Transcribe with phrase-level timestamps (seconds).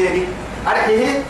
[0.00, 0.24] كيني
[0.66, 1.22] أرحيه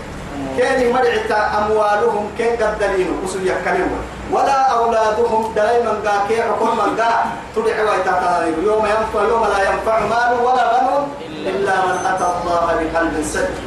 [0.57, 7.11] كيني مرعتا أموالهم كين قدلينو وسو يكلموا ولا أولادهم دائما قا كي حكم من قا
[7.57, 11.03] تدعوا يتعطى يوم ينفع يوم لا ينفع مال ولا بنون
[11.51, 13.59] إلا من أتى الله بقلب سليم.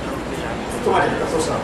[0.85, 1.57] ثم تصوصا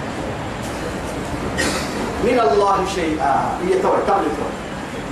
[2.24, 3.34] من الله شيئا.
[3.84, 4.52] قبل توي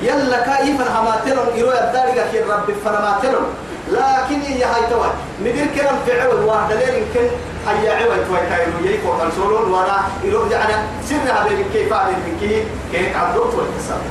[0.03, 3.49] يلا كيف هماتلون يرو يدارك كي رب فنماتلون
[3.91, 5.09] لكن هي هاي توي
[5.41, 7.27] ندير كلام في عوض واحد لين يمكن
[7.67, 10.73] هيا عوض توي كاينو يكو كنسولون ورا يرو يعني
[11.09, 14.01] سرها بين كيف على كي كيف عبدو توي كسب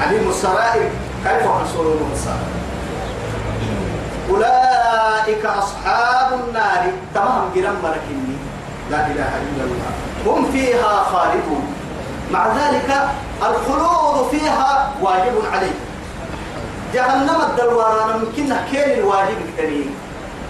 [0.00, 0.82] عليم السرائر
[1.24, 2.52] كيف كنسولون السرائر
[4.30, 6.92] أولئك أصحاب النار.
[7.14, 8.36] تمام جرم ملكني
[8.90, 9.92] لا إله إلا الله.
[10.26, 11.74] هم فيها خالدون.
[12.32, 13.08] مع ذلك
[13.42, 15.74] الخلود فيها واجب عليه
[16.94, 19.94] جهنم الدلواران ممكن كين الواجب الكريم.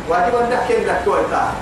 [0.09, 1.53] واجب أن كين لك تويتا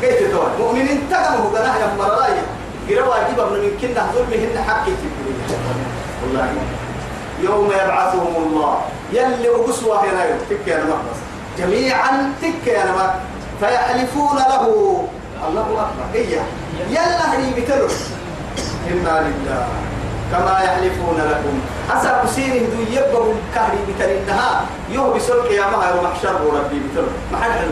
[0.00, 2.42] كيف توي مؤمنين تقمه قناه يا مرايا
[2.88, 4.86] قرا واجب أن ممكن ظلمهن حق
[6.22, 6.48] والله.
[7.42, 8.80] يوم يبعثهم الله.
[9.12, 11.18] يلي وقسوا هنا تك يا نمبس
[11.58, 13.14] جميعا تك يا نمبس
[13.60, 14.64] فيحلفون له.
[15.48, 16.06] الله أكبر.
[16.14, 16.44] إياه.
[16.90, 17.88] يلا هني بتلو
[18.90, 19.89] إنا لله.
[20.32, 21.60] كما يحلفون لكم.
[21.98, 27.68] أسا كسينه دو يبقوا كهري بتلنها يوم بسلك يا يوم محشر ربي بتلو ما حد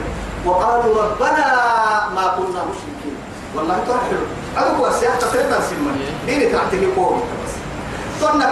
[0.46, 1.46] وقالوا ربنا
[2.14, 3.16] ما كنا مشركين.
[3.56, 7.22] والله ترحلوا هذا هو السياحة تقريبا سلمان ديني تعتني قوم.
[7.44, 7.54] بس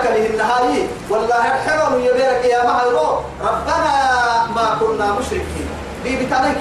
[0.04, 2.82] له النهاية والله حلو يبيرك يا مها
[3.40, 3.92] ربنا
[4.54, 5.68] ما كنا مشركين.
[6.04, 6.54] دي بتاعنا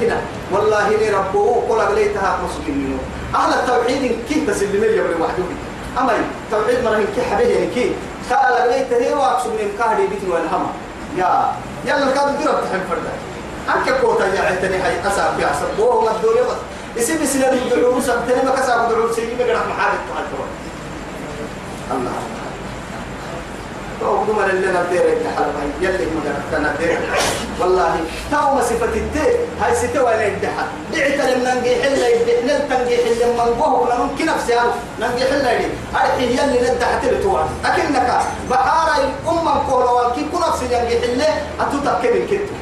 [0.52, 3.00] والله لي ربه قل أغليتها مسلمين
[3.36, 5.52] أهل التوحيد كيف تسلمين يا ابن وحدوك
[5.98, 6.14] أما
[6.52, 7.92] توحيد مرة كي حبيه يعني كي
[8.30, 10.68] قال أغليته هي وأقصد من كهري بيتي والهم
[11.18, 11.52] يا
[11.86, 13.14] يلا كان درب تحن فردا
[13.76, 16.58] أنك كوتا يا عتني هاي أساب يا أساب وهو الدنيا بس.
[17.04, 20.00] اسم سنة الدعوة سبتني ما كسب الدعوة سيدي ما قرأ محارب
[21.92, 22.12] الله.
[24.08, 26.22] وقدم لنا دير الحلبة يلي ما
[26.52, 27.00] كان دير
[27.60, 27.96] والله
[28.32, 33.62] تو صفة الدير هاي ستة ولا يدحى دعت لنا نجي حلا يدحنا تنجي حلا من
[33.62, 34.54] قوه ولا ممكن نفسي
[35.00, 38.10] نجي حلا يدي أرحي يلي ندحت لتوان أكنك
[38.50, 41.30] بحارة أم كولا والكي كل نفسي نجي حلا
[41.60, 42.56] أتوتك كتو.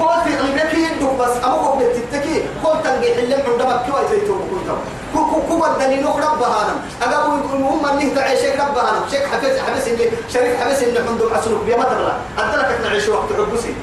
[0.00, 1.36] قلت عندك يدك بس.
[1.44, 2.42] أما قبل تتكي.
[2.64, 4.68] قلت تنجي حلم عندما كوا يزيتو كنت
[5.14, 6.66] كو بدني نخ ربها
[7.06, 10.82] أنا أقول يقول هم اللي تعيش شيخ ربها أنا شيخ حفظ حبس اللي شريف حبس
[10.82, 13.74] اللي عندهم عسلوك بيا مطر أدرك نعيش وقت عبسي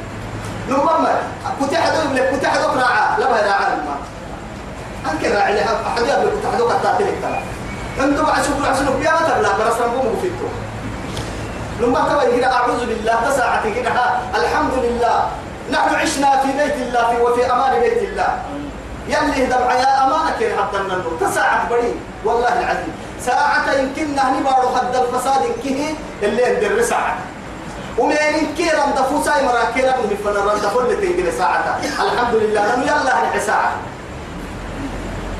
[0.69, 1.17] نمما
[1.59, 3.95] كنت أحد يقول لك كنت أحد راعى لا بها راعى ما.
[5.11, 7.41] أنك راعي لها أحد يقول لك كنت أحد قتاتلك ترى.
[7.99, 10.47] عندهم عسلوك عسلوك بيا لا برس ربهم فيتو
[11.81, 13.91] لما كوا كده أعوذ بالله تساعتي كده.
[14.35, 15.27] الحمد لله.
[15.71, 18.37] نحن عشنا في بيت الله وفي أمان بيت الله.
[19.07, 22.93] يلي دمع يا أمانك يا حتى النور تساعة بري والله العظيم.
[23.25, 27.15] ساعة يمكن نهني بارو حد الفساد كه اللي ندر ساعة
[27.97, 28.15] ومن
[28.57, 33.13] كيرا دفو ساي مرا كيرا من فنرا دفو اللي تنقل ساعة الحمد لله لم يلا
[33.33, 33.71] هني ساعة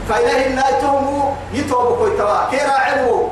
[0.09, 3.27] فإله النايتهم يتوبوا كويتوا كيرا علموا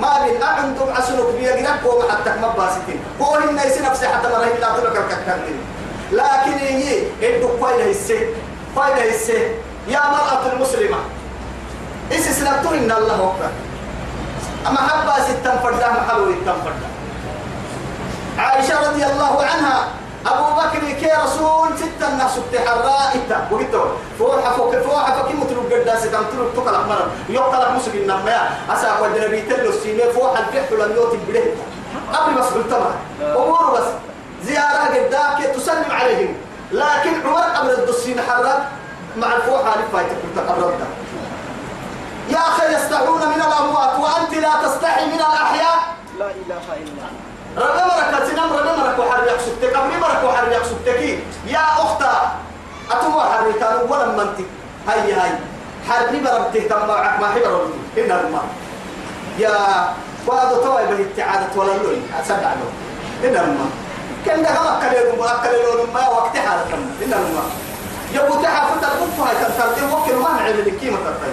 [0.00, 3.00] ما بين أعندهم عسلوك بيقرب قوم حتى باسكين.
[3.20, 5.58] قول الناس نفسي حتى مرة لا تلك الكتكين
[6.12, 8.26] لكن هي ادو فايدة السي
[8.78, 9.42] فايدة السي
[9.88, 10.96] يا مرأة المسلمة.
[12.12, 13.50] إيش سنبتون إن الله أكبر.
[14.66, 16.88] أما حبا ستة فردا محلو ستة فردا.
[18.38, 19.78] عائشة رضي الله عنها
[20.26, 23.48] أبو بكر كي رسول ستة الناس تحرى إتا.
[23.50, 23.74] وقلت
[24.18, 29.18] فوحة فوق فوحة فكي متلو قدا ستة متلو تقل أحمر يقتل مسلم إنما أسا قد
[29.18, 31.44] نبي تلو السيمي فوحة الفحل لم يوتي بله
[32.12, 32.90] قبل بس قلتما
[33.22, 33.88] أمور بس.
[34.44, 36.34] زيارة قداك تسلم عليهم.
[36.72, 38.68] لكن عمر قبل الدسين حرك
[39.16, 40.80] مع الفوحة لفايتك تقربت
[42.28, 45.78] يا أخي يستحون من الأموات وأنت لا تستحي من الأحياء.
[46.18, 47.04] لا إله إلا
[47.56, 51.18] ربي مرك تنام ربي مرك وحر يقصدك ربي مرك وحر يقصدك.
[51.46, 52.32] يا أختا
[52.90, 54.46] أتم حر تانو ولا منتي.
[54.88, 55.30] هاي هاي.
[55.88, 57.66] حربي برب تهتم معك ما حبر
[57.98, 58.44] إن الماء
[59.38, 59.54] يا
[60.26, 62.70] وهذا توي به التعادة ولا لوي أسدع له
[63.24, 63.70] إن الماء
[64.28, 67.48] كان ده ما كلهم ما كلهم ما وقت حالتهم إن الماء
[68.14, 71.32] يبغى تحافظ الكفة هاي تنتظر وكل ما نعمل الكيمة تنتظر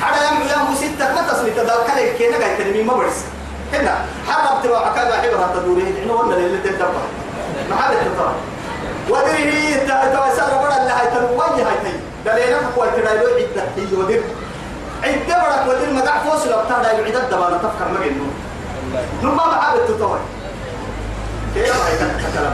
[0.00, 3.24] حدا يعمل يا مسيتك ما تصلي تذكر كينا قاعد تنمي ما برس
[3.72, 3.94] هنا
[4.28, 7.02] حرب تبع كذا حبر تدوري إنه ولا اللي تدبر
[7.70, 8.32] ما حدا تطلع
[9.10, 9.74] ودري
[10.14, 11.92] توسل بڑا اللي هاي تنوي هاي تي
[12.26, 14.22] دلينا كوي تراي له عدة هي ودر
[15.02, 18.34] عدة بڑا ودر ما دع فوس لو بتاع داي عدة دبانة تفكر ما جنون
[19.22, 20.18] نما ما حدا تطوي
[21.54, 22.52] كيف هاي كتلم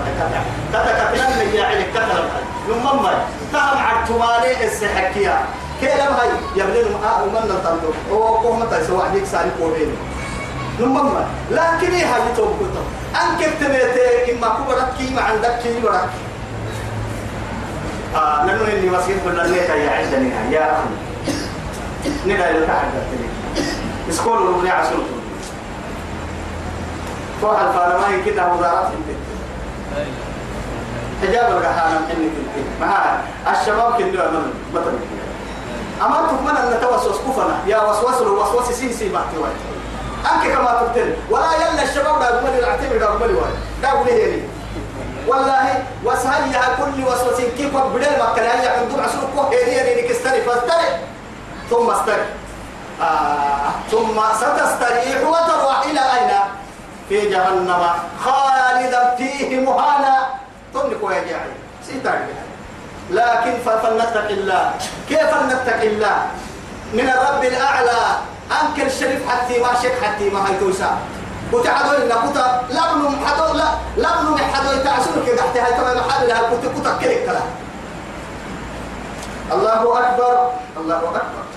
[0.75, 2.29] كتلم من يعلي كتلم
[2.69, 3.13] يوم ما
[3.53, 5.41] تهم عرتمالي السحكية
[5.81, 9.97] كيف هاي يبلغ ما ومن نطلب هو قوم تسوى عليك سالي قوبين
[10.81, 12.85] يوم ما لكن هي هاي توبكتم
[13.23, 16.07] أنك تميتي إما كبرت كيما عندك كيما
[18.17, 22.85] آه نحن اللي مسجد كنا نيتا يا عندنا يا أخي ندا إلى تحت
[24.11, 25.03] اسكول ولا عسول.
[27.43, 28.89] فوق الفارما كده وزارات
[31.23, 32.33] حجاب الرحانة منك
[32.81, 33.21] ما
[33.53, 34.99] الشباب كده من مثلا
[36.03, 37.57] أما تكمن أن توسوس كفنا.
[37.67, 39.25] يا وسوس الوسوس سي سي بعد
[40.33, 43.53] أنك كما تقتل ولا يلا الشباب لا يقبل العتيب لا يقبل واحد.
[43.83, 44.49] لا يقبل هيري
[45.29, 50.03] والله وسهل يا كل وسوس كيف بدل ما كان هي عندهم عسول كو هيري يعني
[50.09, 50.89] كستري فاستري.
[51.71, 52.25] ثم استري.
[53.03, 56.31] آه ثم ستستريح وتروح إلى أين؟
[57.11, 57.83] في جهنم
[58.23, 60.15] خالدا فيه مهانا.
[60.75, 61.53] تملك يا جاعي
[61.87, 62.31] سيتارك
[63.11, 64.65] لكن فلنتق الله.
[65.09, 66.19] كيف نتق الله؟
[66.95, 68.01] من الرب الأعلى.
[68.51, 70.91] أنكر الشريف حتى ما شك حتى ما هي توسع
[71.53, 75.37] وتعدوا لنا كتا لبنو حدو لا لبنو حدو يتعسون كده.
[75.37, 77.43] تحت هاي تمام محل لها كتا كتا
[79.53, 80.35] الله أكبر.
[80.79, 81.50] الله أكبر.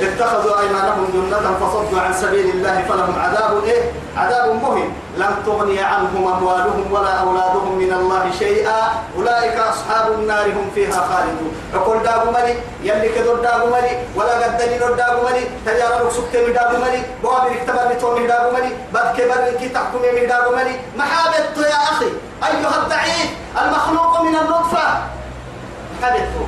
[0.00, 3.82] اتخذوا أيمانهم جنة فصدوا عن سبيل الله فلهم عذاب إيه؟
[4.16, 8.80] عذاب مهم لم تغني عنهم أموالهم ولا أولادهم من الله شيئا.
[9.16, 11.52] أولئك أصحاب النار هم فيها خالدون.
[11.72, 16.52] فقل دابو ملي يلي كدر دابو ملي ولا قدني نور دابو ملي تجارة لك من
[16.52, 20.80] دابو ملي بوابر اكتبر بتومي دابو ملي بد كبر كي تحكم من دابو ملي.
[20.96, 22.10] محابط يا أخي
[22.48, 23.30] أيها الضعيف
[23.62, 24.86] المخلوق من النطفة.
[26.02, 26.46] حدثوا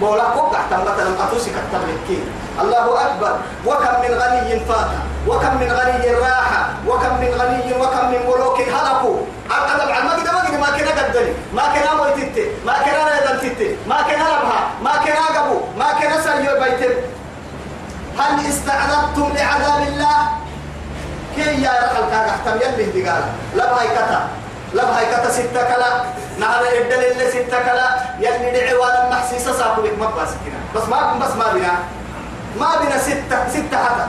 [0.00, 2.24] بولا كوكا مثلا أتوسك التبركين
[2.60, 3.32] الله أكبر.
[3.66, 4.90] وكم من غني فات.
[5.28, 9.18] وكم من غني راحة وكم من غني وكم من ملوك هلكوا.
[9.50, 11.32] على ما قد ما قد ما كنا قدني.
[11.54, 14.60] ما كنا مويتت ما كنا ريدن تت ما كنا ربها.
[14.82, 16.98] ما كنا قبو ما كنا سيو بيت
[18.18, 20.18] هل استعددتم لعذاب الله؟
[21.36, 22.56] كي يا رحل كاغا أحتم.
[22.62, 23.22] يلي دقال
[23.54, 23.88] لبهاي
[24.74, 26.04] كتا لبهاي كتا ستة كلا
[26.38, 27.88] نهار الدل اللي ستة كلا
[28.18, 31.74] يلي دعي وأنا محسيسة ساكو بك مبا سكنا بس ما بس ما بنا
[32.58, 34.06] ما بنا ستة ستة حتى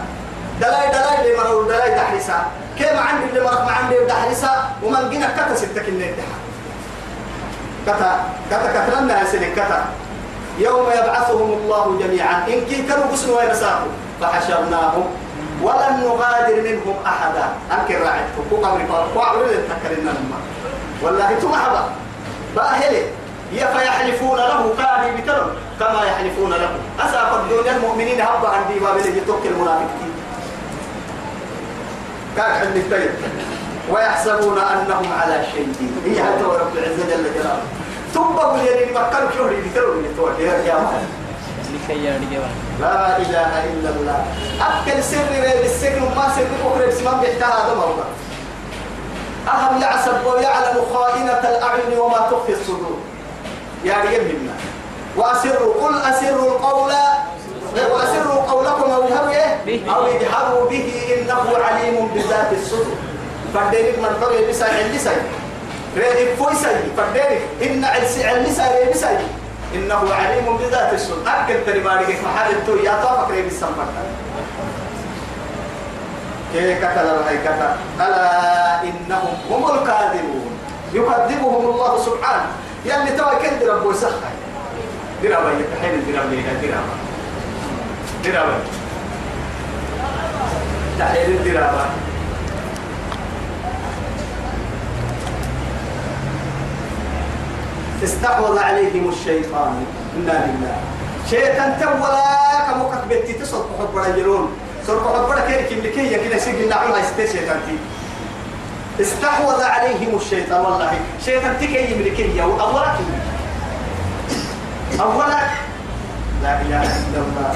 [0.61, 2.45] دلاي دلاي اللي مروا دلاي دحرسا
[2.77, 4.51] كيف عندي اللي مرق ما عندي دحرسا
[4.83, 6.37] ومن جينا كتا ستة كنا يدحا
[7.87, 8.11] كتا
[8.51, 9.85] كتا كترنا يا كتا.
[10.59, 12.47] يوم يبعثهم الله جميعا.
[12.47, 13.91] إن كي كانوا بسنوا وينساقوا
[14.21, 15.05] فحشرناهم.
[15.61, 17.45] ولن نغادر منهم أحدا.
[17.71, 18.81] أنكر راعتكم قبر
[19.15, 20.39] قبر تذكرنا لما
[21.03, 21.89] والله تمحبا
[22.55, 23.03] باهلي
[23.53, 25.49] يا فيحلفون له كان بترم.
[25.79, 26.69] كما يحلفون له.
[26.99, 30.13] أساف الدنيا المؤمنين هبا عن دي بابل يتوك المنافقين.
[32.37, 33.11] كان عندي طيب
[33.91, 35.67] ويحسبون أنهم على شيء.
[36.05, 37.61] هي حتى رب العزة جل جلاله؟
[38.13, 40.05] تبقى اللي مكانك شهري بترم
[40.65, 41.05] يا مهل
[42.81, 44.25] لا إله إلا الله.
[44.61, 45.17] أكل سر
[45.61, 48.03] بالسجن ما سر بكرة بسمام بيحتاج هذا موضوع
[49.47, 52.97] أهم يعصب ويعلم خائنة الأعين وما تخفي الصدور.
[53.85, 54.55] رجال منا.
[55.17, 56.93] وأسروا قل أسروا القول.
[57.91, 62.97] وأسروا قولكم أو اجهروا أو اجهروا به إنه عليم بذات الصدور.
[63.53, 65.09] فردينك من طريق بسا علسي
[65.97, 69.17] ريدك فويسي فردينك إن علسي علسي ريبسي
[69.75, 71.23] إنه عليم بذات الصدور.
[71.27, 73.85] أكل تريبارك محل التو يا طافك ريب السمبر.
[76.55, 80.51] كي كتل الهيكة ألا إنهم هم الكاذبون.
[80.93, 82.47] يكذبهم الله سبحانه.
[82.85, 84.31] يعني توا كن درب وسخة
[85.23, 85.99] درب يتحين
[86.31, 86.87] ليها درب
[88.23, 88.59] درب
[90.99, 91.75] تحين الدرب
[98.03, 99.85] استحوذ عليهم الشيطان.
[100.15, 100.77] إنا لله.
[101.29, 104.64] شيطان تولا بنتي تصدق حب رجلون.
[104.87, 107.77] حب رجلون كم لكي يكيد سيجي نعمل هاي شيطان تي.
[109.03, 110.91] استحوذ عليهم الشيطان والله.
[111.25, 112.95] شيطان تكي يملكي أولا
[114.99, 115.41] أولا
[116.43, 117.51] لا إله إلا الله.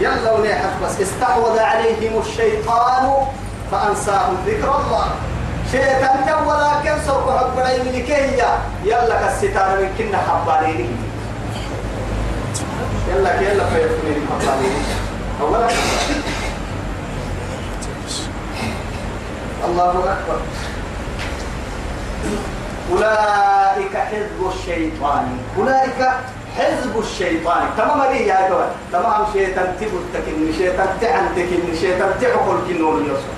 [0.00, 1.00] يلا ونحن بس.
[1.00, 3.04] استحوذ عليهم الشيطان
[3.70, 5.06] فأنساهم ذكر الله.
[5.72, 8.42] شيطان تولا كم سوق حب يملكي
[8.84, 10.88] يلا كالستار من كنا حباليني
[13.08, 14.82] يلا يلا فيكون حباليني
[15.40, 15.68] أولا
[19.68, 20.38] الله أكبر.
[22.92, 25.38] أولئك حزب الشيطان.
[25.58, 26.10] أولئك
[26.58, 27.62] حزب الشيطان.
[27.78, 33.32] تمام لي يا جوال تمام شيطان تبتك إن شيطان تعنتك إن شيطان تعقل كنور يوسف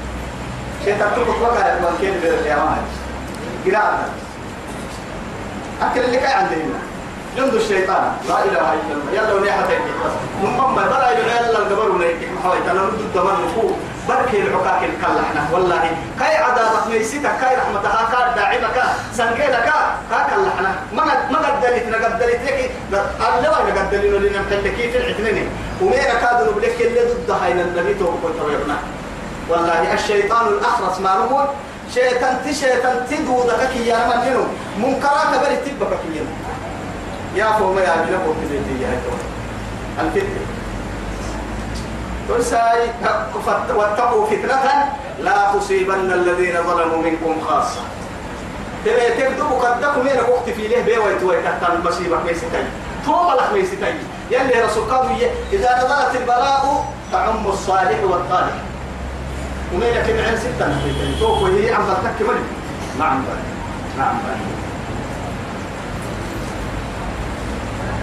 [0.84, 2.82] شيطان تقول وقع يا من كين بير يا مان
[3.66, 4.08] قراءة
[5.82, 6.78] أكل اللي كاي عندنا
[7.36, 8.12] جند الشيطان.
[8.28, 9.12] لا إله إلا الله.
[9.12, 10.12] يلا ونيحة تكي بس
[10.42, 12.32] مم بلا يلا القبر ونيحة.
[12.38, 13.76] محاولة أنا ردد دمان نفوق
[14.08, 18.82] بركي العقاك الكلحنا والله كاي عذابك ميسيتك كاي رحمتها كاي داعمك
[19.12, 19.72] سنقيلك
[20.10, 25.48] كاي كلحنا ما ما قدلت نقدلت لك الله ما قدلنا لنا محلكي في العتنين
[25.82, 27.94] ومين كادوا بلك اللي ضد هاي النبي
[28.40, 28.76] تويبنا
[29.48, 31.46] والله الشيطان الأخرس معلومون
[31.94, 35.74] شيطان تي شيطان تي دودك يا من منهم منكرات بري كي
[37.36, 38.36] يا فوما يا بنا فوق
[40.00, 40.43] الفتنة
[42.28, 42.80] تساي
[43.74, 47.80] واتقوا فتنة لا تصيبن الذين ظلموا منكم خاصة.
[48.84, 52.66] تبي تكتبوا قدكم من وقت في له بي ويتوي كتان مصيبة ميستين
[53.04, 53.96] توما لك ميستين
[54.30, 55.16] يلي رسول قالوا
[55.52, 58.56] إذا نزلت البلاء تعم الصالح والطالح.
[59.74, 62.38] ومين كم عن ستة نحن توقوا هي عم بتك من
[62.98, 63.22] نعم
[63.98, 64.16] نعم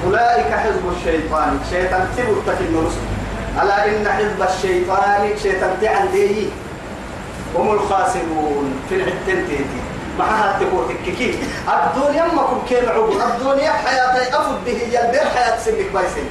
[0.06, 1.60] أولئك حزب الشيطان.
[1.72, 3.21] شيطان تبوا تكن رسل.
[3.60, 6.48] ألا إن حزب الشيطان شيطان تعندي
[7.56, 9.66] هم الخاسرون في العتنتين
[10.20, 11.36] معها تقول تككي.
[11.68, 13.12] الدنيا ما كن كين عبو.
[13.12, 14.72] الدنيا حياتي أفد به.
[14.72, 16.30] هي البير حياة سنك بايسين.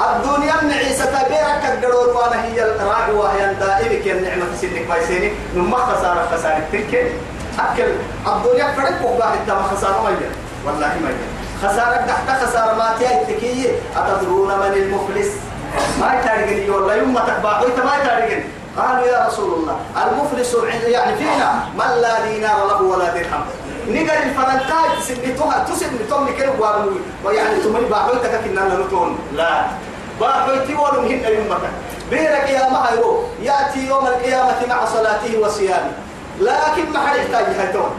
[0.00, 6.62] الدنيا نعيسة بيرك الدرور وأنا هي الراعي وهي دائمك النعمة سنك بايسين؟ نما خسارة خسارة
[6.72, 7.12] تلك.
[7.58, 7.92] أكل.
[8.26, 10.10] الدنيا فرق وقباه التما خسارة ما
[10.66, 11.10] والله ما
[11.68, 12.94] خسارة تحت خسارة ما
[13.26, 15.30] تيجي أتدرون من المفلس؟
[16.00, 18.44] ما يتارجني والله يوم تكبح ويت ما يتارجني
[18.76, 23.44] قالوا يا رسول الله المفلس يعني فينا من لا دينار له ولا درهم.
[23.88, 29.64] نقل الفرنكاي تسنتوها تسنتهم لكل وارمي ويعني تمني باحويتك كنا نتون لا.
[30.20, 31.64] باحويتي ولم هن يومك
[32.10, 35.92] بيرك يا مهيرو يأتي يوم القيامة مع صلاته وصيامه.
[36.40, 37.90] لكن ما حد يحتاج هيتون.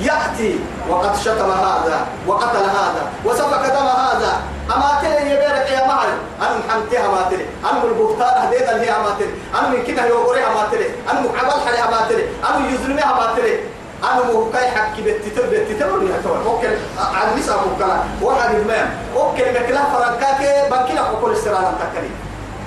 [0.00, 0.58] يأتي.
[0.88, 4.40] وقد شتم هذا وقتل هذا وسفك دم هذا.
[4.74, 6.08] أما تلي يبارك يا معي
[6.40, 10.48] أنا محمتها ما تلي أنا من البختار هديدا هي ما تلي أنا من كده يوغريها
[10.54, 13.60] ما تلي أنا مكعبال حريها ما تلي أنا يزلميها ما تلي
[14.04, 16.66] أنا موكاي حكي بتتر بتتر ولا تور أوكي.
[16.98, 19.42] عن نساء مكلا واحد المام أوكي.
[19.50, 20.70] مكلا فرنكاك.
[20.70, 22.10] بنكلا كل استرانا تكلي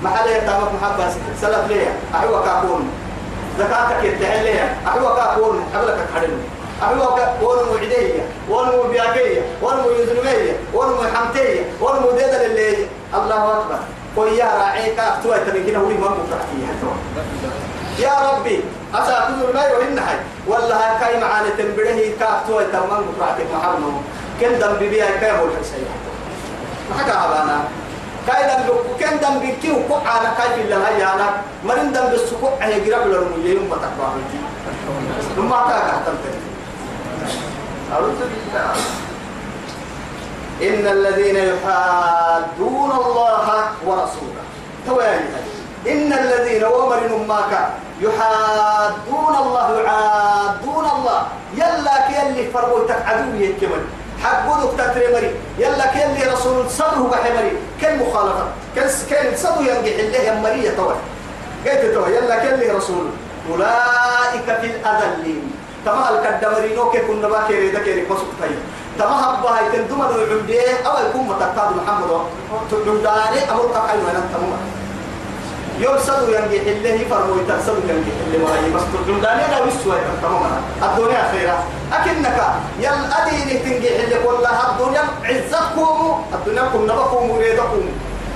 [0.01, 1.09] محل يتامك محبة
[1.41, 2.89] سلف ليه أحوى كاكون
[3.59, 6.43] زكاتك يتحل ليه أحوى كاكون حبلك كحرمني
[6.81, 13.79] أحوك ونمو عدية ونمو بياكية ونمو يزنمية ونمو حمتية ونمو ديدا للي الله أكبر.
[14.17, 16.07] ويا راعيك أفتوى تنكينا ولي ما
[18.00, 20.17] يا ربي أساكذ ما يوهن حي
[20.48, 23.93] والله كاي معانا تنبره كافتوى تمام مفرحتك محمد
[24.39, 25.86] كن دم ببيا كاي هو الحسين
[26.89, 27.57] ما حكى عبانا
[28.27, 31.27] كاي دم كن دم بكيو كعانا كاي في الله يانا
[31.65, 34.09] مرين دم بالسكوع هي قرب يوم ما تقبع
[35.36, 36.38] ثم أتاك أحتمتني.
[37.93, 38.74] أعوذ بالله.
[40.62, 43.48] إن الذين يحادون الله
[43.86, 44.43] ورسوله.
[44.86, 45.41] تواني
[45.88, 47.53] إن الذين ومرن ماك
[48.01, 51.22] يحادون الله يعادون الله.
[51.58, 53.84] يلا كيلي فربوتك عدو يكمل
[54.24, 58.46] حقودك تترمري يلا كيلي رسول صدره بحمري كل مخالفة.
[58.75, 60.96] كل كل صدره ينجح الله يمرية توي
[61.65, 63.05] قلت توي يلا كيلي رسول.
[63.50, 65.58] أولئك في الأذلين.
[65.86, 68.50] تما الكدمرينو كي كنا با كيري دا كيري مسك تاي
[69.00, 72.12] تما حبا هاي تندم دو عمدي أو يكون متقاد محمد.
[72.71, 74.57] تدوداني أمر قاي وأنا تما
[75.79, 78.71] يوم صدو ينجي الله فرمو يترسل ينجي اللي ما هي.
[78.75, 80.50] بس تدوداني لا وسوا تماما
[80.83, 81.57] الدنيا خيرا
[81.93, 82.38] أكنك
[82.79, 87.83] يل اديني تنجي اللي والله الدنيا عزتكم الدنيا كنا بكم وريدكم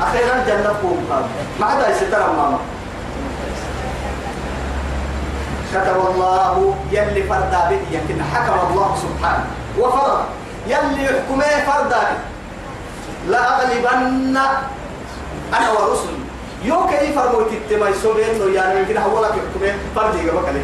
[0.02, 0.96] أخيرا جنتكم
[1.60, 2.60] ما حدا يستر ماما
[5.74, 9.46] كتب الله يلي فردا بدي يمكن حكم الله سبحانه.
[9.80, 10.24] وفرض
[10.68, 12.04] يلي يحكمه فردا
[13.28, 14.38] لا أغلبن
[15.54, 16.24] أنا ورسلي.
[16.64, 20.64] يو كيف فرموت التما يسوي إنه يعني يمكن هو لك يحكمه فردي كلي.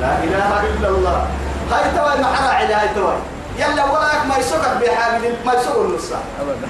[0.00, 1.26] لا إله إلا الله.
[1.72, 3.14] هاي توي على هاي توي.
[3.58, 6.68] يلا ولا ما يسوقك بحاجة ما يسوق النص أبدا.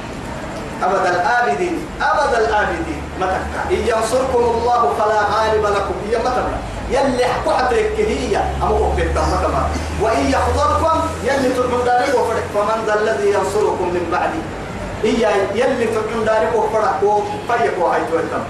[0.82, 2.99] أبد الآبدين أبد الآبدين.
[3.20, 5.94] متكا إن ينصركم الله فلا غالب لكم.
[6.10, 6.58] هي متكا
[6.90, 8.36] يلي حكوا حترك هي.
[8.62, 9.62] أمو أكتا متكا
[10.02, 14.42] وإن يخضركم يلي ترحم دارك وفرق فمن ذا الذي ينصركم من بعدي.
[15.02, 15.22] هي
[15.54, 18.44] يلي ترحم دارك وفرق وفيق وهي تويتم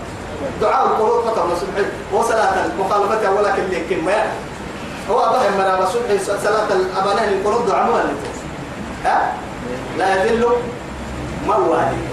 [0.60, 4.22] دعاء القنوت فتح سبحانه وصلاة المخالفة ولكن لكن ما
[5.10, 6.02] هو أبهم من رسول
[6.44, 8.16] صلاة الأبناء القنوت دعاء مولد
[9.04, 9.32] ها؟
[9.98, 10.46] لا يذل
[11.46, 12.12] من واليك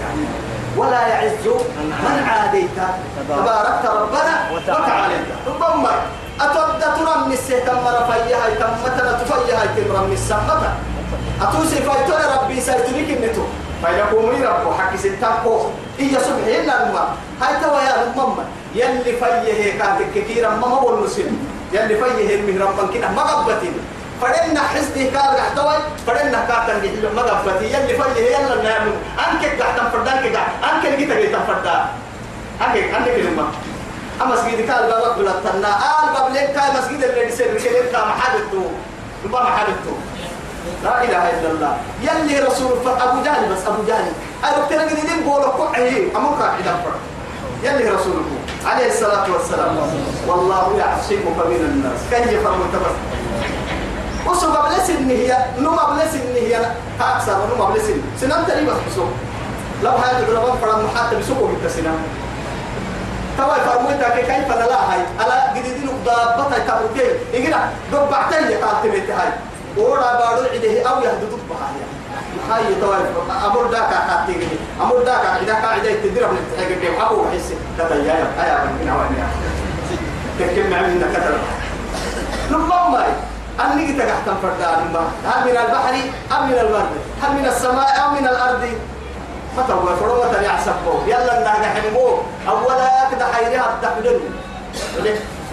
[0.76, 1.44] ولا يعز
[1.78, 2.78] من عاديت؟
[3.28, 4.34] تباركت ربنا
[4.66, 5.14] تعالى
[5.46, 5.90] ربما
[6.40, 10.70] أتود ترم السه تم رفيها تم متى تفيها تم السمتة.
[11.42, 13.42] أتوسي فايتون ربي سيتنيك النتو
[13.82, 15.66] فيقوم رب حق ستاكو
[16.00, 17.08] إيا سبحي إلا الماء.
[17.42, 18.44] هاي توا يا ربما
[18.74, 21.38] يلي فيه كاتك كثيرا ما هو المسلم
[21.72, 23.74] يلي فيه المهرب كده ما قبتين
[24.22, 28.92] فدنا حسدي كان رحتوي فدنا كاتن ما قبتي يلي فيه يلا نعمل.
[31.08, 31.86] نجيت جيت فردان
[32.60, 33.46] أنك أنك لما
[34.22, 38.62] أما مسجد قال بابا بلا تنا آل بابلين كاي مسجد اللي يصير كام حدثو
[39.24, 39.94] ربما حدثو
[40.84, 41.76] لا إله إلا الله.
[42.02, 44.12] يلي رسول أبو جهل بس أبو جهل.
[44.44, 47.00] أنا قلت لك دين بقول لك أيه أمك إذا فرق
[47.62, 48.24] يلي رسوله
[48.66, 49.76] عليه الصلاة والسلام.
[50.28, 52.00] والله يعصمك من الناس.
[52.10, 52.96] كي يفهم تبس
[54.26, 55.36] وسو قبل سن هي.
[55.58, 55.98] نو قبل
[56.34, 56.60] هي.
[57.00, 58.76] أكثر نو قبل سن سنام تري بس
[59.82, 61.98] لو هذا الربان فرام محاط بسوكو بالتسنام
[63.38, 69.28] توا فرمويتا كيف لا هاي؟ على جديد نقطة تبركي إجنا دبعتي قالت بيت هاي.
[69.76, 71.68] ورا بارو عده أو يهدد بها
[72.50, 72.74] هاي.
[72.80, 72.96] توا
[73.46, 74.48] أمر داك قاتيني
[74.82, 79.26] أمر داك إذا قاعدة تدرب نتحقق كيف أبو حس هذا يا يا يا من هوانيا
[80.38, 81.34] كم من كتر
[82.50, 83.10] نبغى ماي
[83.60, 85.00] أني تحت فردان ما.
[85.30, 85.94] هل من البحر؟
[86.32, 86.88] أم من البر
[87.22, 88.64] هل من السماء؟ أم من الأرض؟
[89.62, 92.08] فتوى فروة يعسبه يلا النهج حنمو
[92.48, 94.20] أولا كده حيرها تحدن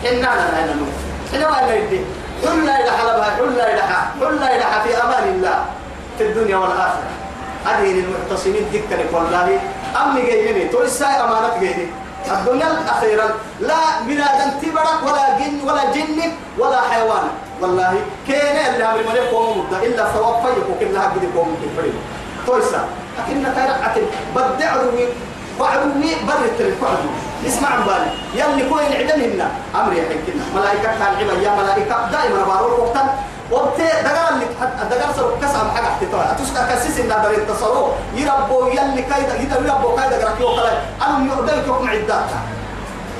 [0.03, 0.75] حنا أنا أنا
[1.33, 2.01] حنا ما نيدي
[2.45, 5.65] حل لا إله إلا حل لا إله حل لا إله في أمان الله.
[6.17, 7.09] في الدنيا والآخرة.
[7.65, 9.59] هذه المعتصمين ذكرك والله
[10.03, 10.67] أمي جايني.
[10.67, 11.88] تقول الساعة أمانة جايني.
[12.31, 17.27] الدنيا الأخيرة لا بلاد تبرك ولا جن ولا جن ولا حيوان.
[17.62, 17.93] والله
[18.27, 21.93] كان اللي عمل ملك قوم إلا ثواب فيك وكلها قد قوم كفرين
[22.47, 22.85] تويسا
[23.19, 23.75] لكن كايرا
[24.36, 25.07] بدع عدوي
[25.60, 27.15] وعدوي بر الترك عدوي
[27.48, 32.10] اسمع بالي يلي كوين عدمنا أمري يحكينا ملائكة كان عبا يا ملائكة.
[32.12, 33.13] دائما بارو وقتا
[33.51, 34.45] وقت دقر اللي
[34.91, 39.95] دقر سر كسام حاجة احتطاع أتوسك كسيس إن دار التصرو يربو يلي كايدا يدا يربو
[39.95, 42.39] كايدا قرأك يوكلا أنا يؤدل يوكم عداتا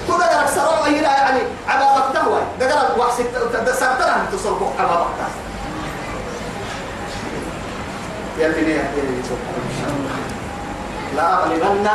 [0.08, 0.22] كل
[0.56, 3.24] سرو هنا يعني عبا بكتهوى دقر وحسي
[3.80, 5.45] سرطنا تصرفو عبا بكتهوى
[8.40, 9.22] يلي نيه يلي
[11.16, 11.88] لا أغلبن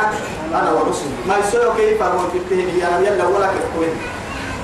[0.53, 1.09] أنا ورسلي.
[1.27, 3.95] ما يسوي كيف أقول في التهنية يلا ولا كتكوين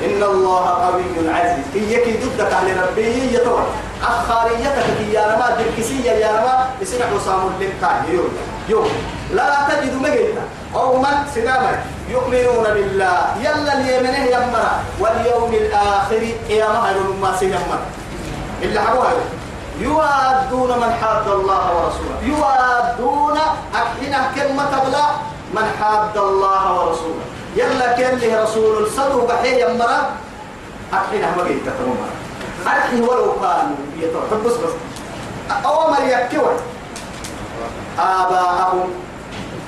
[0.06, 1.66] إن الله قوي عزيز.
[1.76, 3.63] إياك ضدك على ربي يتوى
[4.04, 8.30] أخاريتك يا رما دلكسية يا رما يسمع وصام للقاء يوم
[8.70, 8.90] يوم
[9.34, 10.42] لا تجد مجدا
[10.76, 13.20] أو من سناما يؤمنون بالله.
[13.42, 14.72] يلا اليمنه يمرا.
[15.00, 17.80] واليوم الآخر يا مهر ما سيمر
[18.62, 19.13] اللي حبوها.
[19.80, 22.18] يوادون من حاد الله ورسوله.
[22.24, 23.38] يوادون
[23.76, 25.06] أكحنا كلمة تبلا
[25.54, 27.26] من حاد الله ورسوله.
[27.56, 30.00] يلا كان له رسول الصدر بحي يمرا
[30.94, 32.08] أكحنا ما جيت تتروما
[32.68, 34.74] أكحي ولو كانوا يتوى بس بس.
[35.66, 36.54] أوامر يكوى
[38.00, 38.90] آباءهم.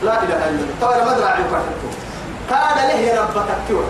[0.03, 0.75] لا إله إلا الله.
[0.81, 1.91] طبعا ما درع يفرحكم
[2.49, 3.85] كان له ربك كوى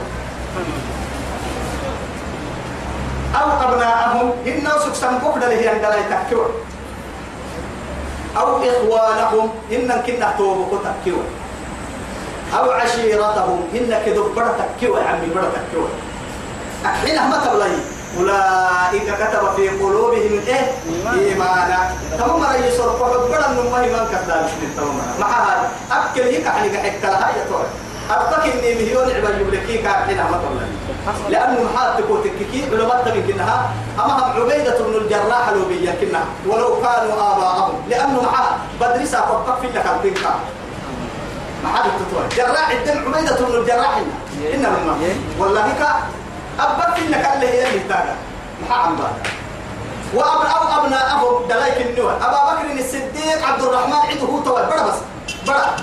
[3.35, 6.45] أو أبناءهم إن سكسم كفر له أن لا يتكوا
[8.37, 11.23] أو إخوانهم إن كنا توبك تكوا
[12.57, 15.87] أو عشيرتهم إن كذب برا يا عمي برا تكوا
[16.83, 17.77] حين ما تبلي
[18.17, 20.71] أولئك كتب في قلوبهم إيه؟
[21.13, 21.91] إيمانا.
[22.19, 25.29] تمام رأي صرفه برا من ما يمان كذاب تمام مع
[25.91, 27.45] أكل هيك عليك حكى لها يا
[28.10, 30.67] أبقى إني مليون عباد يبلكي كاحين ما تبلي
[31.30, 33.72] لأنه محال تكون تككي علماء تبين كنها.
[34.00, 37.74] أما عبيدة بن الجراح لو بيا كنا ولو كانوا آباءهم.
[37.89, 39.86] لأنه معاه بدرسة فقط في لك
[41.63, 44.02] ما حد تطوى جراح الدم عبيدة بن الجراح.
[44.54, 44.98] إنما
[45.39, 45.89] والله كا
[46.60, 48.15] أبقى لك اللي هي اللي تاجا
[48.62, 49.00] محام
[50.13, 55.00] وأب أو أبناءهم دلايك النوى أبا بكر الصديق عبد الرحمن عنده هو توي بڑا بس.
[55.48, 55.76] بڑا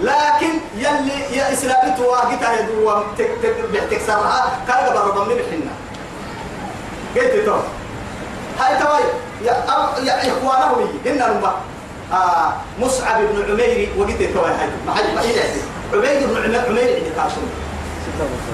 [0.00, 5.72] لكن يلي يا إسلامي تواجدها يدوا تك تك بتكسرها كان قبل ربنا بحنا
[7.16, 7.56] قلت تو
[8.58, 9.04] هاي توي
[9.42, 9.54] يا
[10.02, 11.54] يا إخوانه لي إن ربا
[12.12, 15.60] آه مصعب بن عمير وقلت تو هاي ما حد ما يدعي
[15.94, 17.50] عبيد بن عمير عمير عندي كاشون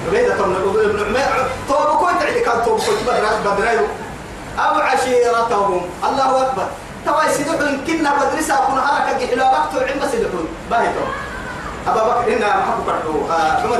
[0.07, 1.47] عبيدة بن عمير.
[1.69, 3.87] تو كنت عندي كان تو كنت بدر بدر.
[4.59, 5.81] أو عشيرتهم.
[6.03, 6.67] الله أكبر.
[7.05, 11.05] توا يسيدون كنا مدرسة كنا حركة جحلوا وقت علم سيدون باهي تو
[11.87, 13.79] أبا بكر إن محبو كرتو عمر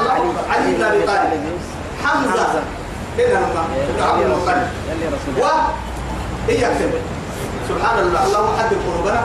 [0.00, 1.58] الله علي بن أبي طالب.
[2.04, 2.62] حمزة.
[3.18, 4.68] إن ما عبد المطلب
[5.38, 5.44] و
[6.48, 6.92] إيه يكتب
[7.68, 8.26] سبحان الله.
[8.26, 9.22] اللهم حد قلوبنا.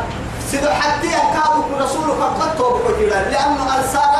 [0.51, 4.15] سيدو حتى يكادوا رسولك قد توبوا لأنه أنصار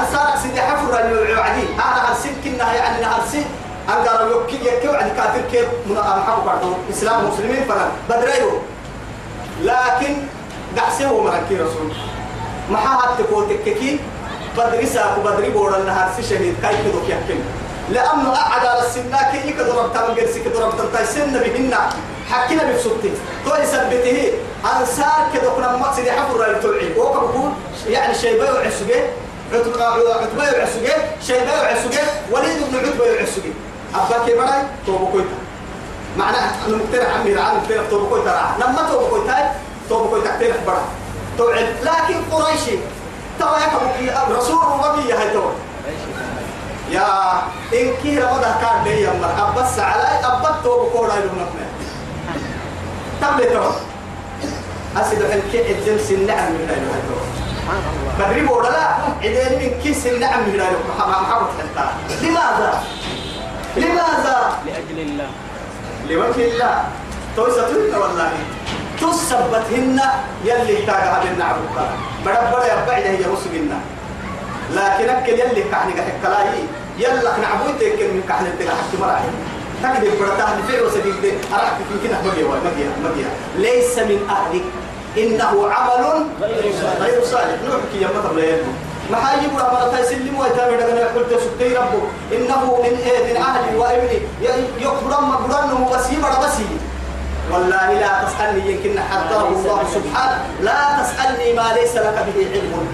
[0.00, 3.44] أنصار سيدي حفر الوعدي هذا السلك إنها يعني نهرسي
[3.88, 8.50] أنقر يوكي يكي وعد كافر كيف؟ من أمحبه بعضهم إسلام مسلمين فلان بدريو.
[9.62, 10.16] لكن
[10.76, 11.92] دحسه ومركي رسول.
[12.76, 14.00] حد تقول تككي
[14.56, 16.54] بدري ساق بدري بورا النهار سي شهيد.
[16.62, 17.40] كاي كدو يحكم.
[17.90, 21.74] لأنه أعد على السنة كي يكدرب تمن قرسي كدرب تنتاي سن بهن.
[22.30, 23.10] حكينا بسوتي
[23.44, 24.32] تو يثبته
[24.64, 27.56] أنصار كدو كنا مقصد يحفر رأي توعي وكبكون
[27.88, 29.00] يعني شيء بيو عسوجي
[29.52, 30.66] عتبة
[31.26, 31.98] شيء بيو عسوجي
[32.30, 33.52] وليد بن عتبة يعسوجي
[33.94, 35.38] أبا كبراي توبو كويتا.
[36.18, 39.54] معنى أنه مقترح عمي رعان مقترح توبو كويتا رعا لما توبو كويتا
[39.88, 40.82] توبو كويتا كتير برا.
[41.38, 42.76] توعد لكن قريشي
[43.38, 45.50] ترى يكبك رسول النبي هاي تو
[46.90, 47.32] يا
[47.72, 51.66] إن كي رمضان كان دي يمر أبس على أبت توبو كويتا يلوم نفنا
[53.20, 53.70] تبلي تو
[54.96, 57.18] أسيد عن كي الجنس النعم من هاي تو
[58.18, 58.88] بدري بولا لا؟
[59.22, 61.86] عدين من كيس النعم من هاي محمد حتى.
[62.22, 62.82] لماذا؟
[63.76, 65.28] لماذا؟ لأجل الله.
[66.08, 66.84] لوجه الله.
[67.36, 68.32] توسطين والله.
[69.00, 70.00] تثبتهن
[70.44, 71.76] يلي تاجا هذه النعبك
[72.24, 73.78] بڑا بڑا يبعد هي مسجنا
[74.74, 76.62] لكن أكل يلي كحني كحك كلاهي
[76.98, 79.32] يلا نعبوي تكل من كحل الدلا حكي مراحل
[79.82, 81.32] تكذب برتاه الفعل وسديد دي.
[81.54, 84.66] أراك يمكن أحبقي مجيا مجيا ليس من أهلك.
[85.18, 86.26] إنه عمل
[87.00, 87.58] غير صالح.
[87.64, 88.34] نحكي يا مطر
[89.10, 89.18] لا
[89.54, 94.18] ولا مرة يسلم ويتابع لنا قلت سبتي ربه إنه من إيه من أهلي وابني
[94.80, 96.66] يقبرن مقبرن وبسيم بسي
[97.52, 100.38] والله لا تسألني يمكن حذره الله سبحانه.
[100.62, 102.88] لا تسألني ما ليس لك به علم.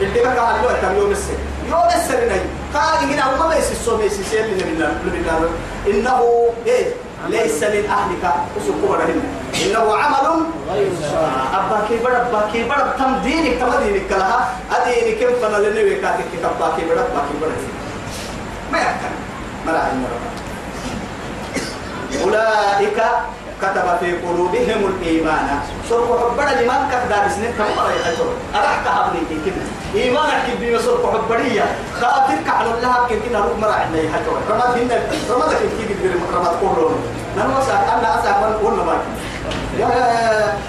[0.00, 1.38] اللي بقى على الوقت يوم السر
[1.70, 2.40] يوم نهي.
[2.74, 5.48] قال إن هو يسي السوم يسي سيل لله
[5.86, 6.20] إنه
[6.66, 6.86] إيه؟
[7.28, 8.34] ليس من أهلك.
[8.56, 9.24] وسكوا هنا.
[9.64, 10.26] إنه عمل
[10.70, 14.48] غير صالح أبا كبر أبا كبر تم دينك تم دينك لها.
[14.72, 16.30] أديني كم فنا لنوي كاتك.
[16.44, 17.50] أبا كبر أبا كبر
[18.72, 19.14] ما يحكم
[19.66, 20.04] لا علم
[22.24, 23.02] أولئك
[23.62, 25.46] كتب في قلوبهم الإيمان.
[25.88, 29.64] سرق حبنا لمن كتب سنين كم مرة يحجر أرحت حبني كنا
[29.94, 31.66] إيمانك كبير سرق حبنية.
[32.00, 34.96] خاطرك على الله كن كنا روح مرة عندنا يحجر رمض هنا
[35.30, 36.98] رمض كن كي كبير رمض كلهم
[37.38, 38.96] نحن وسأل أنا أسأل من قلنا ما
[39.78, 39.88] يا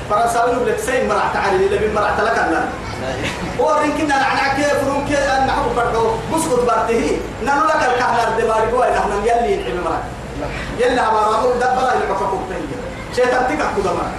[0.09, 2.65] فرنساوي لك سين مرة تعالي اللي بمرة لك أنا.
[3.59, 6.11] ورين كنا نعنع كيف روم كيف نحب برضو.
[6.31, 10.01] مسقط برته نحن لك الكهنة الدماري قوي نحن؟ يلي نحب مرة.
[10.79, 12.79] يلا ما رامو دبر اللي عفوا كتير
[13.15, 14.11] شيطان تكا كذا ما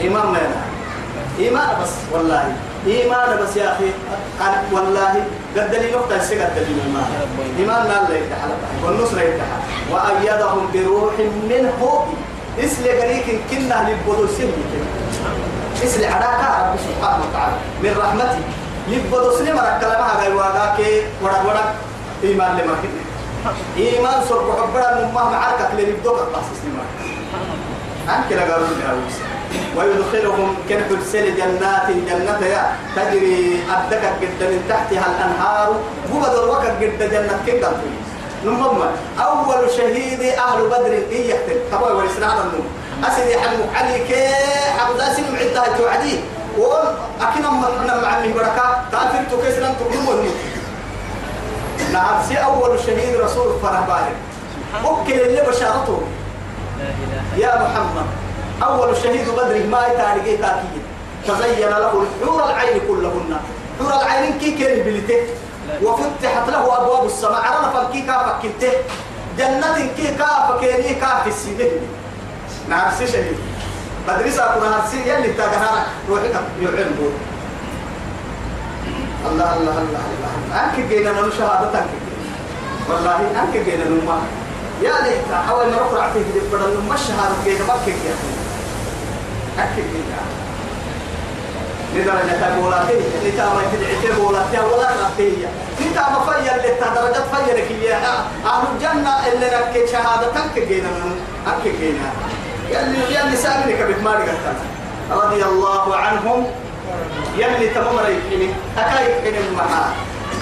[0.00, 0.62] إيمان لنا.
[1.38, 2.52] إيمان بس والله.
[2.86, 3.90] إيمان بس يا أخي.
[4.40, 5.24] أنا والله.
[5.56, 6.74] قد لي نقطة السجن قد لي
[7.58, 8.50] إيمان لا يتحل
[8.84, 11.14] والنصر يتحل وأيدهم بروح
[11.50, 12.06] منه
[12.58, 14.64] إسل قريك كنا لبدو سلمي
[15.84, 17.56] إسل عداك رب سبحانه وتعالى.
[17.82, 18.42] من رحمتي.
[18.88, 20.78] لبدو سلمي ركلمها غير واقاك
[21.22, 21.74] ورق ورق
[22.24, 23.00] إيمان لما كده
[23.76, 26.82] إيمان سر بحبنا من مهما عركت اللي يبدوك التخصيص لما
[28.16, 29.16] أنك لا قالوا لي أويس
[29.76, 35.76] ويدخلهم كنح السل جنات جنة يا تجري أدك جدا من تحتها الأنهار
[36.14, 37.70] هو دروك جدا جنة كده
[38.44, 38.80] نمم
[39.20, 42.66] أول شهيد أهل بدر إيه يحتل تبوي ورسنا على النوم
[43.04, 44.16] أسد يحمك عليك
[44.78, 46.18] حمد أسد معدها توعدي
[46.58, 50.28] وأكيد أما مع بركة تعرف تكسر أنت تقولون
[51.98, 54.16] نعم سي أول شهيد رسول فرح بارك
[54.84, 56.02] أوكي اللي بشارته.
[57.36, 58.06] يا محمد
[58.62, 60.84] أول شهيد بدر ما يتارجي تأكيد.
[61.26, 63.36] تزين له الحور العين كلهن.
[63.78, 65.20] حور العين كي كان بلته.
[65.82, 67.42] وفتحت له أبواب السماء.
[67.42, 68.72] عرف كي كافك كنته
[69.38, 71.82] جنة كي كافك كيني كاف السنين
[72.68, 73.38] نعم سي شهيد.
[74.08, 77.12] بدري ساكونا هرسي يلي تاقنا روحك يعلم
[79.26, 81.86] الله الله الله الله أنك جينا نلو شهادتك.
[82.88, 84.18] والله أنك جينا نما
[84.82, 88.14] يا ليت ما رفع فيه دي بدل نما الشهادة جينا ما كيك يا
[89.62, 90.20] أنك جينا.
[91.94, 94.88] لدرجة بولاتي لتا ما تدعي بولاتي ولا
[95.80, 97.54] لتا ما فيا اللي درجة فيا
[97.90, 97.96] يا
[98.44, 100.88] أهل الجنة اللي لك شهادتك جينا
[101.46, 102.10] أنك جينا.
[102.70, 104.32] يلي يلي سامني كبت مالي
[105.10, 106.46] رضي الله عنهم
[107.36, 108.48] يلي تمام ريحني
[108.78, 109.92] أكاي حين معها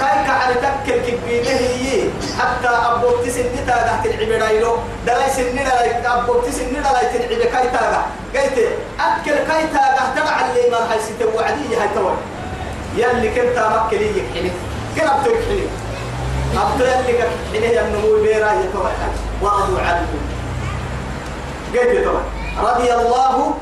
[0.01, 2.09] كاي كعلى تكل كبينه هي.
[2.39, 8.03] حتى أبو تسن نتا تحت العبرايلو دلاي سن دلاي أبو تسن دلاي تنعب كاي تاغا
[8.35, 8.59] قلت
[9.01, 12.15] أكل كاي تاغا تبع اللي ما هاي ستة وعدية هاي توي
[12.97, 14.51] يلي كنت مكلي يحني
[14.97, 15.61] كن أبتو يحني
[16.57, 18.93] أبتو يلي كحني النمو بيرا يتوي
[19.43, 20.07] ورضوا عنه
[21.75, 22.21] قلت توي
[22.63, 23.55] رضي الله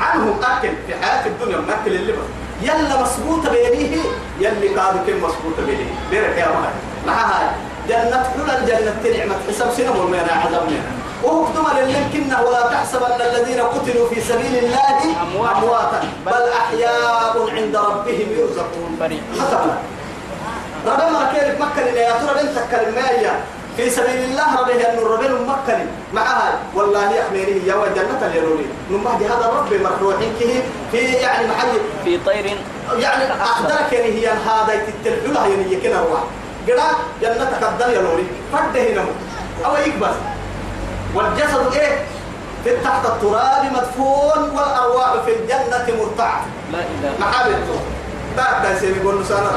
[0.00, 2.28] عنهم أكل في حياة الدنيا مأكل اللبن
[2.62, 4.00] يلا مسبوطة بيديه
[4.40, 6.72] يلي قادوا كم مسكوت به بيرك يا مهر
[7.06, 7.54] معها
[7.88, 10.82] جنة حلى الجنة نعمة حساب سنة ومنا عذابنا
[11.22, 16.00] وهكتم للمكنة ولا تحسبن الذين قتلوا في سبيل الله أمواتا.
[16.26, 19.20] بل أحياء عند ربهم يرزقون.
[19.38, 19.78] ختمنا
[20.86, 23.00] ربنا كيف مكن يا ترى انت كلمة
[23.76, 29.22] في سبيل الله ربه أن ربنا مكن معها والله يحميني يا وجنة اليروني من بعد
[29.22, 30.62] هذا الرب مرحوحين كه
[30.92, 31.68] في يعني محل
[32.04, 32.56] في طير.
[32.98, 36.20] يعني أقدرك يعني هي هذا لها يعني يكنا روح.
[36.68, 36.88] قرا
[37.22, 39.04] جنة قدر يلوني فرده هنا
[39.66, 40.16] أو يكبس
[41.14, 42.04] والجسد إيه؟
[42.64, 46.46] في تحت التراب مدفون والأرواح في الجنة مرتعة.
[46.72, 47.12] لا إله.
[47.20, 47.80] محابته
[48.36, 49.50] بعد سيبي يقول نسانا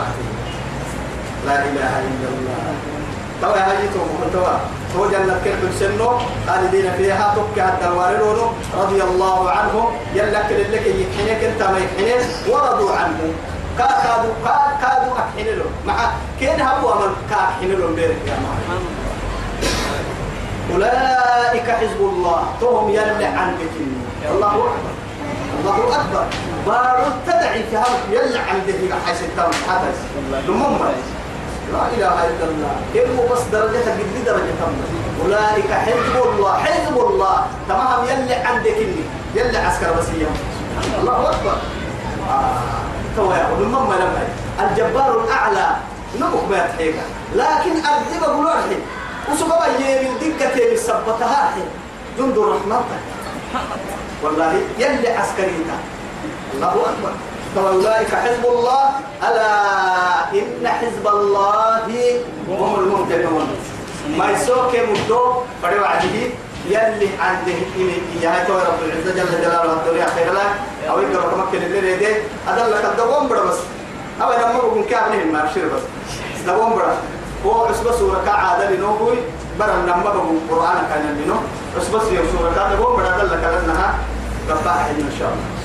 [1.46, 2.99] لا إله إلا الله.
[3.42, 4.58] توا هايتهم من توا.
[4.98, 6.12] هو جنة كلب سنو
[6.48, 12.26] خالدين فيها تك حتى الوارثون رضي الله عنهم يلا كل لك يحنك انت ما يحنك
[12.50, 13.20] ورضوا عنه.
[13.78, 15.96] كا كادوا كا كادوا أحنلو مع
[16.40, 18.84] كين هو من كا أحنلو بيرك يا معلم
[20.74, 22.44] أولئك حزب الله.
[22.62, 24.00] تهم يلي عن بكني
[24.32, 24.94] الله أكبر.
[25.60, 26.26] الله أكبر.
[26.68, 29.98] بارو تدعي في هم يلي عن بكني حيث التام حدث
[30.48, 30.78] لمم
[31.74, 32.74] لا إله إلا الله.
[32.94, 34.74] كم بس درجة قد درجة تم.
[35.24, 37.38] أولئك حزب الله حزب الله.
[37.70, 39.04] تمام يلي عن بكني
[39.36, 40.30] يلي عسكر بسيا
[41.02, 41.58] الله أكبر.
[42.30, 42.82] آه.
[43.16, 44.24] تو يا لمم لما
[44.60, 45.68] الجبار الأعلى.
[46.18, 46.96] نبك ما يتحيك
[47.36, 48.78] لكن أكذب بلوحي
[49.30, 51.54] وسبب يمين دقة السبتها
[52.18, 52.84] جند الرحمن.
[54.24, 55.78] والله يلي عسكريتا.
[56.54, 57.14] الله أكبر.
[57.56, 58.84] فأولئك حزب الله.
[59.24, 59.52] ألا
[60.34, 61.88] إن حزب الله
[62.50, 63.48] هم المهتدون.
[64.18, 65.24] ما يسوك مدو
[65.64, 66.16] بدو عده
[66.70, 70.50] يلي عنده إني يا تو رب العزة جل جلاله الدنيا خير له.
[70.90, 72.14] أو يقدر تمكن اللي ريده
[72.48, 73.60] أدلك الدوام بڑا بس.
[74.22, 75.84] أو لما بقول كابنه ما بشير بس.
[76.46, 76.94] دوام بڑا.
[77.46, 79.18] هو عصبة سورة كعادة لنوبوي
[79.60, 81.36] برا لما بقول القرآن كان لنو.
[81.78, 83.96] عصبة سورة كعادة دوام بڑا أدلك لأنها
[84.50, 85.59] قطاع إن شاء الله.